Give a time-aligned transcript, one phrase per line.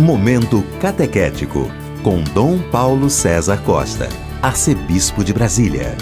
[0.00, 1.70] Momento Catequético,
[2.02, 4.08] com Dom Paulo César Costa,
[4.40, 5.94] Arcebispo de Brasília.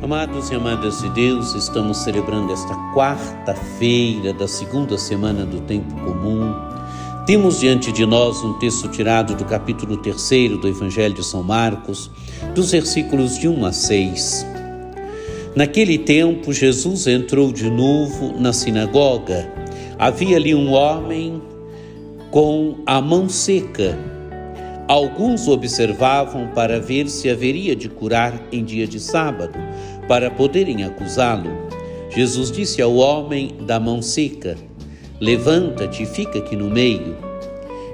[0.00, 6.54] Amados e amadas de Deus, estamos celebrando esta quarta-feira da segunda semana do Tempo Comum.
[7.26, 12.12] Temos diante de nós um texto tirado do capítulo 3 do Evangelho de São Marcos,
[12.54, 14.46] dos versículos de 1 a 6.
[15.56, 19.50] Naquele tempo, Jesus entrou de novo na sinagoga.
[19.98, 21.42] Havia ali um homem
[22.32, 23.98] com a mão seca.
[24.88, 29.58] Alguns observavam para ver se haveria de curar em dia de sábado,
[30.08, 31.50] para poderem acusá-lo.
[32.08, 34.56] Jesus disse ao homem da mão seca:
[35.20, 37.18] Levanta-te e fica aqui no meio.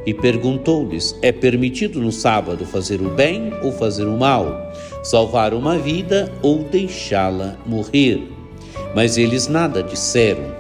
[0.07, 4.73] E perguntou-lhes: É permitido no sábado fazer o bem ou fazer o mal?
[5.03, 8.23] Salvar uma vida ou deixá-la morrer?
[8.95, 10.58] Mas eles nada disseram.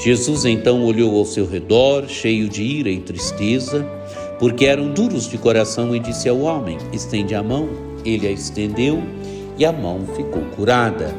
[0.00, 3.86] Jesus então olhou ao seu redor, cheio de ira e tristeza,
[4.38, 7.68] porque eram duros de coração, e disse ao homem: Estende a mão.
[8.04, 9.00] Ele a estendeu
[9.58, 11.14] e a mão ficou curada.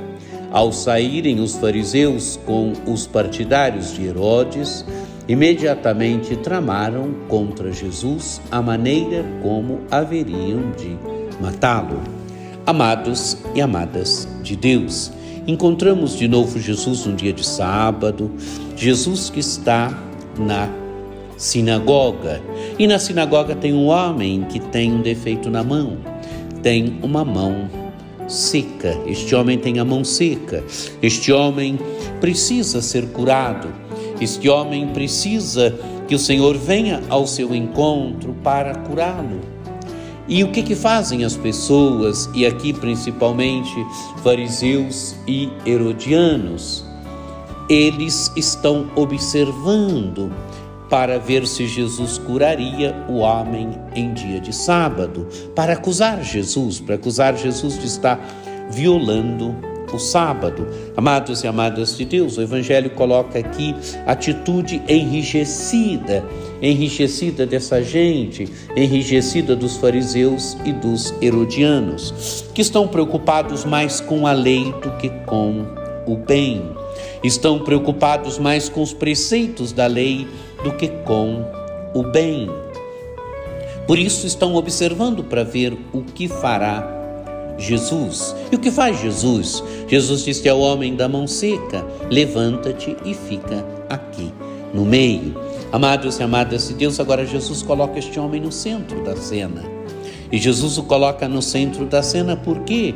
[0.51, 4.85] Ao saírem os fariseus com os partidários de Herodes,
[5.27, 10.97] imediatamente tramaram contra Jesus a maneira como haveriam de
[11.41, 12.01] matá-lo.
[12.65, 15.11] Amados e amadas de Deus,
[15.47, 18.31] encontramos de novo Jesus no dia de sábado,
[18.75, 19.97] Jesus que está
[20.37, 20.69] na
[21.37, 22.41] sinagoga.
[22.77, 25.97] E na sinagoga tem um homem que tem um defeito na mão,
[26.61, 27.69] tem uma mão
[28.27, 28.97] seca.
[29.05, 30.63] Este homem tem a mão seca.
[31.01, 31.77] Este homem
[32.19, 33.67] precisa ser curado.
[34.19, 35.75] Este homem precisa
[36.07, 39.41] que o Senhor venha ao seu encontro para curá-lo.
[40.27, 43.75] E o que, que fazem as pessoas, e aqui principalmente
[44.23, 46.85] fariseus e herodianos?
[47.69, 50.31] Eles estão observando
[50.89, 56.95] para ver se Jesus curaria o homem em dia de sábado, para acusar Jesus, para
[56.95, 58.19] acusar Jesus de estar
[58.69, 60.67] violando o sábado.
[60.95, 66.23] Amados e amadas de Deus, o Evangelho coloca aqui atitude enrijecida,
[66.61, 74.31] enrijecida dessa gente, enrijecida dos fariseus e dos herodianos, que estão preocupados mais com a
[74.31, 75.65] lei do que com
[76.05, 76.61] o bem.
[77.23, 80.27] Estão preocupados mais com os preceitos da lei
[80.63, 81.45] do que com
[81.93, 82.49] o bem.
[83.87, 87.02] Por isso estão observando para ver o que fará
[87.57, 88.35] Jesus.
[88.51, 89.63] E o que faz Jesus?
[89.87, 94.31] Jesus disse ao homem da mão seca: Levanta-te e fica aqui
[94.73, 95.35] no meio.
[95.71, 99.63] Amados e amadas de Deus, agora Jesus coloca este homem no centro da cena.
[100.31, 102.95] E Jesus o coloca no centro da cena por quê?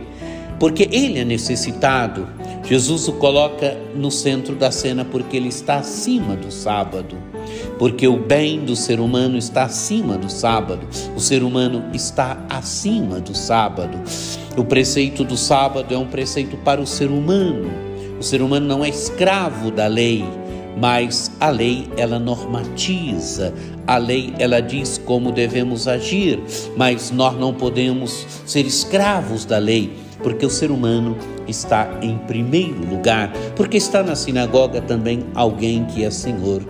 [0.59, 2.27] Porque ele é necessitado.
[2.63, 7.15] Jesus o coloca no centro da cena porque ele está acima do sábado
[7.77, 13.19] porque o bem do ser humano está acima do sábado, o ser humano está acima
[13.19, 13.97] do sábado.
[14.57, 17.69] O preceito do sábado é um preceito para o ser humano.
[18.19, 20.25] O ser humano não é escravo da lei,
[20.79, 23.53] mas a lei ela normatiza,
[23.85, 26.39] a lei ela diz como devemos agir,
[26.75, 29.91] mas nós não podemos ser escravos da lei,
[30.27, 31.15] porque o ser humano
[31.47, 36.61] está em primeiro lugar, porque está na sinagoga também alguém que é Senhor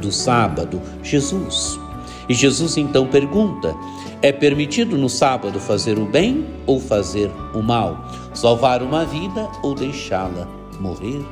[0.00, 1.78] do sábado, Jesus.
[2.26, 3.76] E Jesus então pergunta:
[4.22, 8.02] é permitido no sábado fazer o bem ou fazer o mal?
[8.32, 10.48] Salvar uma vida ou deixá-la
[10.80, 11.22] morrer?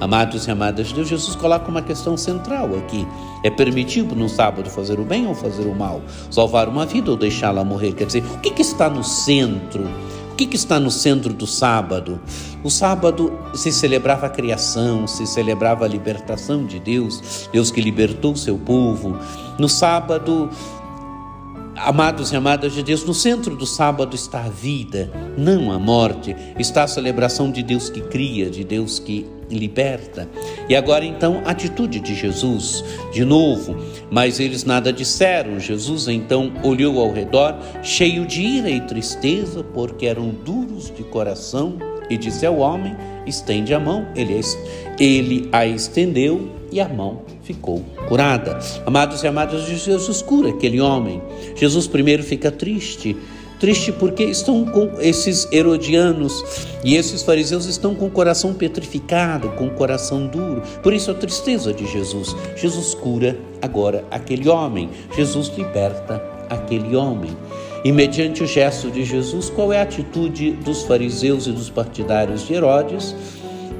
[0.00, 3.04] Amados e amadas de Deus, Jesus coloca uma questão central aqui.
[3.42, 6.00] É permitido no sábado fazer o bem ou fazer o mal?
[6.30, 7.92] Salvar uma vida ou deixá-la morrer?
[7.92, 9.84] Quer dizer, o que, que está no centro
[10.34, 12.20] o que, que, está no centro do sábado?
[12.64, 18.32] O sábado se celebrava a criação, se celebrava a libertação de Deus, Deus que libertou
[18.32, 19.16] o seu povo.
[19.60, 20.50] No sábado,
[21.76, 25.08] amados e amadas de Deus, no centro do sábado está a vida,
[25.38, 26.34] não a morte.
[26.58, 30.28] Está a celebração de Deus que cria, de Deus que liberta.
[30.68, 33.76] E agora então, a atitude de Jesus, de novo,
[34.10, 35.58] mas eles nada disseram.
[35.58, 41.78] Jesus então olhou ao redor, cheio de ira e tristeza, porque eram duros de coração,
[42.10, 42.94] e disse ao homem:
[43.26, 44.06] estende a mão.
[44.14, 44.40] Ele,
[44.98, 48.58] ele a estendeu e a mão ficou curada.
[48.84, 51.22] Amados e amadas, Jesus cura aquele homem.
[51.54, 53.16] Jesus primeiro fica triste
[53.58, 56.44] Triste porque estão com esses herodianos
[56.84, 60.62] e esses fariseus estão com o coração petrificado, com o coração duro.
[60.82, 62.34] Por isso a tristeza de Jesus.
[62.56, 64.90] Jesus cura agora aquele homem.
[65.16, 67.36] Jesus liberta aquele homem.
[67.84, 72.46] E mediante o gesto de Jesus, qual é a atitude dos fariseus e dos partidários
[72.46, 73.14] de Herodes?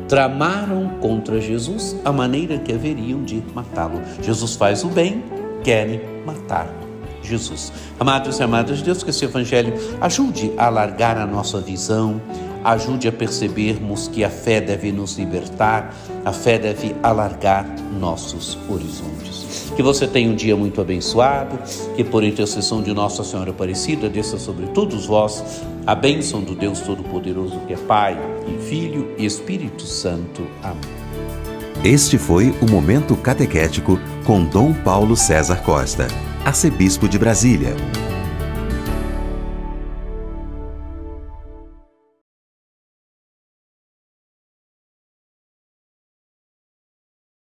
[0.08, 4.02] Tramaram contra Jesus a maneira que haveriam de matá-lo.
[4.22, 5.22] Jesus faz o bem
[5.64, 6.83] querem matar
[7.26, 7.72] Jesus.
[7.98, 12.20] Amados e amadas de Deus, que esse Evangelho ajude a alargar a nossa visão,
[12.64, 15.94] ajude a percebermos que a fé deve nos libertar,
[16.24, 17.66] a fé deve alargar
[18.00, 19.72] nossos horizontes.
[19.76, 21.58] Que você tenha um dia muito abençoado,
[21.96, 26.80] que por intercessão de Nossa Senhora Aparecida desça sobre todos vós a bênção do Deus
[26.80, 28.16] Todo-Poderoso, que é Pai,
[28.46, 30.46] e Filho e Espírito Santo.
[30.62, 31.04] Amém.
[31.84, 36.08] Este foi o Momento Catequético com Dom Paulo César Costa,
[36.44, 37.74] arcebispo de Brasília.